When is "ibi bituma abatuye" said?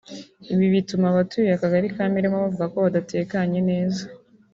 0.53-1.49